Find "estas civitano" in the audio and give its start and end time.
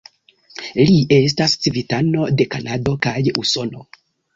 1.19-2.27